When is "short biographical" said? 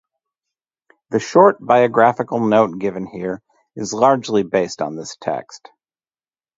1.19-2.39